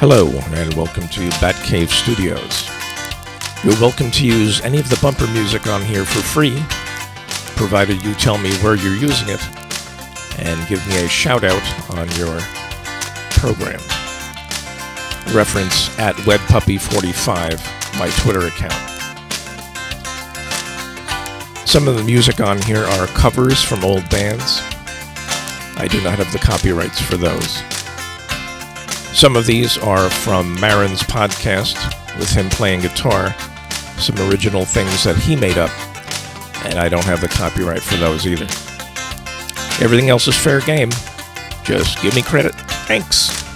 Hello, 0.00 0.28
and 0.28 0.72
welcome 0.74 1.08
to 1.08 1.28
Batcave 1.40 1.88
Studios. 1.88 2.70
You're 3.64 3.80
welcome 3.80 4.12
to 4.12 4.24
use 4.24 4.60
any 4.60 4.78
of 4.78 4.88
the 4.88 4.98
bumper 5.02 5.26
music 5.32 5.66
on 5.66 5.82
here 5.82 6.04
for 6.04 6.20
free, 6.20 6.62
provided 7.56 8.00
you 8.04 8.14
tell 8.14 8.38
me 8.38 8.54
where 8.58 8.76
you're 8.76 8.94
using 8.94 9.28
it 9.28 9.44
and 10.38 10.68
give 10.68 10.86
me 10.86 11.04
a 11.04 11.08
shout 11.08 11.42
out 11.42 11.90
on 11.90 12.08
your 12.12 12.38
program. 13.32 13.80
Reference 15.34 15.90
at 15.98 16.14
WebPuppy45, 16.18 17.98
my 17.98 18.08
Twitter 18.22 18.46
account. 18.46 18.72
Some 21.68 21.88
of 21.88 21.96
the 21.96 22.04
music 22.04 22.40
on 22.40 22.62
here 22.62 22.84
are 22.84 23.08
covers 23.08 23.64
from 23.64 23.82
old 23.82 24.08
bands. 24.10 24.60
I 25.76 25.88
do 25.90 26.00
not 26.04 26.18
have 26.18 26.32
the 26.32 26.38
copyrights 26.38 27.02
for 27.02 27.16
those. 27.16 27.64
Some 29.18 29.34
of 29.34 29.46
these 29.46 29.76
are 29.78 30.08
from 30.08 30.54
Marin's 30.60 31.02
podcast 31.02 31.74
with 32.20 32.30
him 32.30 32.48
playing 32.50 32.82
guitar, 32.82 33.34
some 33.98 34.16
original 34.30 34.64
things 34.64 35.02
that 35.02 35.16
he 35.16 35.34
made 35.34 35.58
up, 35.58 35.72
and 36.64 36.78
I 36.78 36.88
don't 36.88 37.04
have 37.04 37.20
the 37.20 37.26
copyright 37.26 37.82
for 37.82 37.96
those 37.96 38.28
either. 38.28 38.44
Everything 39.84 40.08
else 40.08 40.28
is 40.28 40.36
fair 40.36 40.60
game. 40.60 40.90
Just 41.64 42.00
give 42.00 42.14
me 42.14 42.22
credit. 42.22 42.54
Thanks. 42.86 43.47